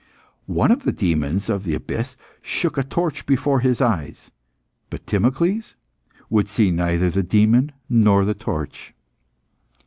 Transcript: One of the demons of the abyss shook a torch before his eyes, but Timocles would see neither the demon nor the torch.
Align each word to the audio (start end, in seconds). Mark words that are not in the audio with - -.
One 0.47 0.71
of 0.71 0.81
the 0.81 0.91
demons 0.91 1.47
of 1.47 1.61
the 1.63 1.75
abyss 1.75 2.15
shook 2.41 2.75
a 2.75 2.81
torch 2.81 3.27
before 3.27 3.59
his 3.59 3.81
eyes, 3.81 4.31
but 4.89 5.05
Timocles 5.05 5.75
would 6.27 6.47
see 6.47 6.71
neither 6.71 7.11
the 7.11 7.21
demon 7.21 7.71
nor 7.87 8.25
the 8.25 8.33
torch. 8.33 8.95